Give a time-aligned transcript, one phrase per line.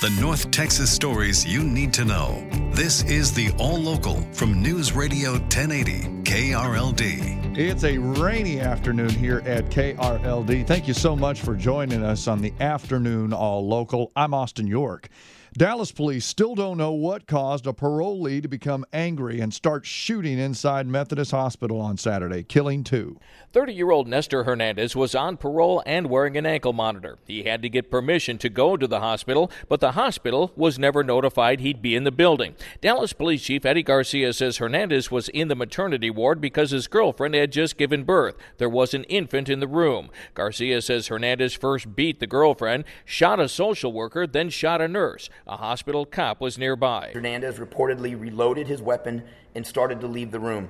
[0.00, 2.42] The North Texas stories you need to know.
[2.72, 7.58] This is the All Local from News Radio 1080 KRLD.
[7.58, 10.66] It's a rainy afternoon here at KRLD.
[10.66, 14.10] Thank you so much for joining us on the afternoon All Local.
[14.16, 15.10] I'm Austin York.
[15.54, 20.38] Dallas police still don't know what caused a parolee to become angry and start shooting
[20.38, 23.18] inside Methodist Hospital on Saturday, killing two.
[23.52, 27.18] 30 year old Nestor Hernandez was on parole and wearing an ankle monitor.
[27.26, 31.02] He had to get permission to go to the hospital, but the hospital was never
[31.02, 32.54] notified he'd be in the building.
[32.80, 37.34] Dallas Police Chief Eddie Garcia says Hernandez was in the maternity ward because his girlfriend
[37.34, 38.36] had just given birth.
[38.58, 40.10] There was an infant in the room.
[40.34, 45.28] Garcia says Hernandez first beat the girlfriend, shot a social worker, then shot a nurse.
[45.50, 47.10] A hospital cop was nearby.
[47.12, 50.68] Hernandez reportedly reloaded his weapon and started to leave the room,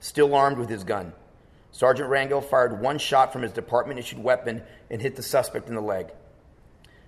[0.00, 1.12] still armed with his gun.
[1.72, 5.74] Sergeant Rangel fired one shot from his department issued weapon and hit the suspect in
[5.74, 6.06] the leg.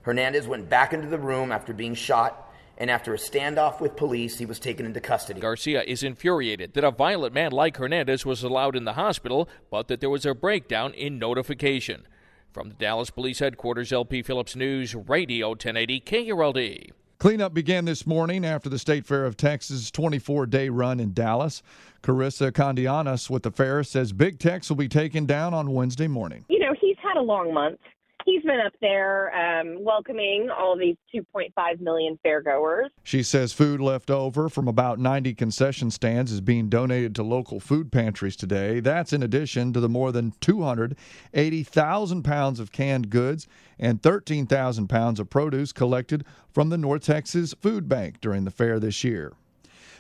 [0.03, 4.36] Hernandez went back into the room after being shot, and after a standoff with police,
[4.36, 5.41] he was taken into custody.
[5.41, 9.89] Garcia is infuriated that a violent man like Hernandez was allowed in the hospital, but
[9.89, 12.06] that there was a breakdown in notification.
[12.53, 16.91] From the Dallas Police Headquarters, LP Phillips News, Radio 1080 KRLD.
[17.19, 21.62] Cleanup began this morning after the State Fair of Texas 24 day run in Dallas.
[22.03, 26.45] Karissa Condoianis with the fair says Big Tex will be taken down on Wednesday morning.
[26.50, 27.81] You know, he's had a long month.
[28.27, 32.89] He's been up there um, welcoming all these 2.5 million fairgoers.
[33.05, 37.61] She says food left over from about 90 concession stands is being donated to local
[37.61, 38.81] food pantries today.
[38.81, 43.47] That's in addition to the more than 280,000 pounds of canned goods
[43.79, 48.81] and 13,000 pounds of produce collected from the North Texas Food Bank during the fair
[48.81, 49.35] this year.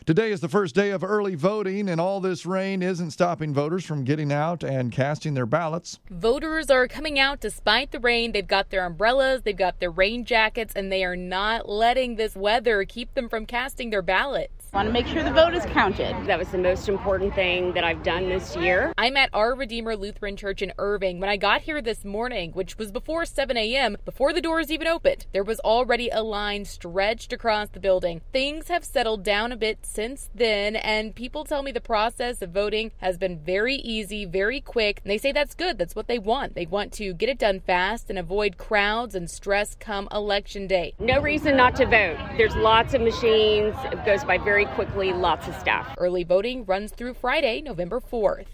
[0.06, 3.84] Today is the first day of early voting, and all this rain isn't stopping voters
[3.84, 5.98] from getting out and casting their ballots.
[6.08, 8.30] Voters are coming out despite the rain.
[8.30, 12.36] They've got their umbrellas, they've got their rain jackets, and they are not letting this
[12.36, 14.00] weather keep them from casting their
[14.72, 14.86] ballots.
[14.86, 16.14] Want to make sure the vote is counted.
[16.26, 18.92] That was the most important thing that I've done this year.
[18.98, 21.20] I'm at Our Redeemer Lutheran Church in Irving.
[21.20, 24.86] When I got here this morning, which was before 7 a.m., before the doors even
[24.86, 28.20] opened, there was already a line stretched across the building.
[28.32, 32.50] Things have settled down a bit since then, and people tell me the process of
[32.50, 35.78] voting has been very easy, very quick, and they say that's good.
[35.78, 36.54] That's what they want.
[36.54, 40.94] They want to get it done fast and avoid crowds and stress come election day.
[40.98, 42.18] No reason not to vote.
[42.36, 43.74] There's lots of machines.
[43.92, 45.94] It goes by very quickly, lots of stuff.
[45.98, 48.46] Early voting runs through Friday, November 4th.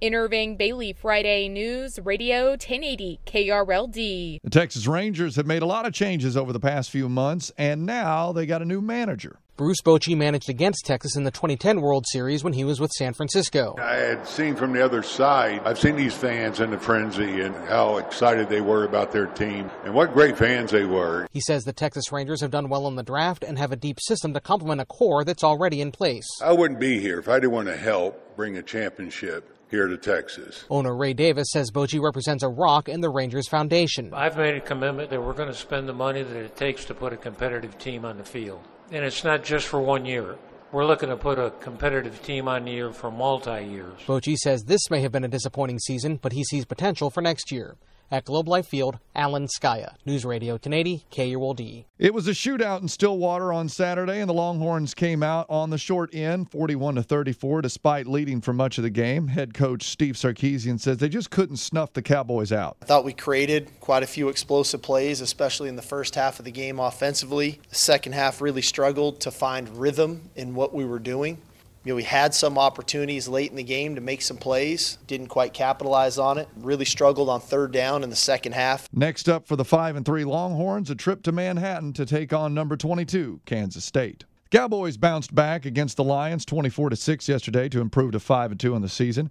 [0.00, 4.40] In Irving, Bailey Friday News Radio 1080 KRLD.
[4.42, 7.84] The Texas Rangers have made a lot of changes over the past few months, and
[7.84, 9.40] now they got a new manager.
[9.58, 13.12] Bruce Bochy managed against Texas in the 2010 World Series when he was with San
[13.12, 13.76] Francisco.
[13.78, 17.54] I had seen from the other side, I've seen these fans in the frenzy and
[17.54, 21.26] how excited they were about their team and what great fans they were.
[21.30, 23.98] He says the Texas Rangers have done well in the draft and have a deep
[24.00, 26.26] system to complement a core that's already in place.
[26.42, 29.96] I wouldn't be here if I didn't want to help bring a championship here to
[29.96, 30.64] Texas.
[30.68, 34.12] Owner Ray Davis says Bochy represents a rock in the Rangers Foundation.
[34.12, 36.94] I've made a commitment that we're going to spend the money that it takes to
[36.94, 38.60] put a competitive team on the field.
[38.90, 40.36] And it's not just for one year.
[40.72, 43.98] We're looking to put a competitive team on the year for multi years.
[44.06, 47.50] Bochy says this may have been a disappointing season, but he sees potential for next
[47.50, 47.76] year.
[48.12, 51.84] At Globe Life Field, Alan Skaya, News Radio 1080 KRLD.
[51.96, 55.78] It was a shootout in Stillwater on Saturday, and the Longhorns came out on the
[55.78, 59.28] short end, 41 to 34, despite leading for much of the game.
[59.28, 62.76] Head coach Steve Sarkisian says they just couldn't snuff the Cowboys out.
[62.82, 66.44] I thought we created quite a few explosive plays, especially in the first half of
[66.44, 67.60] the game offensively.
[67.68, 71.38] The second half really struggled to find rhythm in what we were doing.
[71.82, 75.28] You know, we had some opportunities late in the game to make some plays, didn't
[75.28, 76.46] quite capitalize on it.
[76.56, 78.86] Really struggled on third down in the second half.
[78.92, 82.52] Next up for the 5 and 3 Longhorns, a trip to Manhattan to take on
[82.52, 84.24] number 22, Kansas State.
[84.50, 88.60] Cowboys bounced back against the Lions 24 to 6 yesterday to improve to 5 and
[88.60, 89.30] 2 on the season.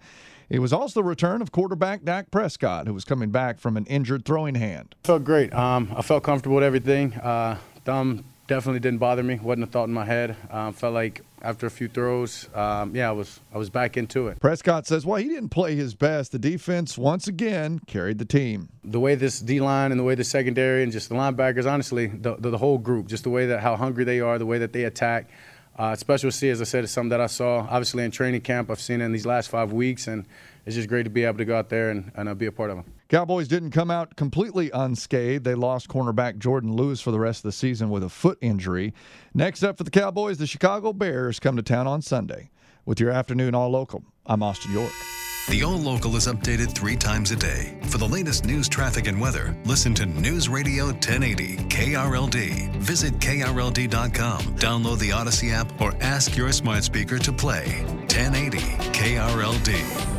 [0.49, 3.85] It was also the return of quarterback Dak Prescott, who was coming back from an
[3.85, 4.95] injured throwing hand.
[5.03, 5.53] Felt great.
[5.53, 7.13] Um, I felt comfortable with everything.
[7.13, 9.35] Uh, thumb definitely didn't bother me.
[9.35, 10.35] wasn't a thought in my head.
[10.51, 14.27] Um, felt like after a few throws, um, yeah, I was I was back into
[14.27, 14.41] it.
[14.41, 16.33] Prescott says, "Well, he didn't play his best.
[16.33, 18.67] The defense once again carried the team.
[18.83, 22.07] The way this D line and the way the secondary and just the linebackers, honestly,
[22.07, 24.57] the, the, the whole group, just the way that how hungry they are, the way
[24.57, 25.29] that they attack."
[25.77, 28.69] Uh, special C, as I said, is something that I saw obviously in training camp.
[28.69, 30.25] I've seen it in these last five weeks, and
[30.65, 32.51] it's just great to be able to go out there and, and uh, be a
[32.51, 32.85] part of them.
[33.09, 35.43] Cowboys didn't come out completely unscathed.
[35.43, 38.93] They lost cornerback Jourdan Lewis for the rest of the season with a foot injury.
[39.33, 42.51] Next up for the Cowboys, the Chicago Bears come to town on Sunday.
[42.85, 44.91] With your afternoon all local, I'm Austin York.
[45.49, 47.79] The All Local is updated three times a day.
[47.85, 52.75] For the latest news, traffic, and weather, listen to News Radio 1080 KRLD.
[52.75, 58.59] Visit KRLD.com, download the Audacy app, or ask your smart speaker to play 1080
[58.93, 60.18] KRLD.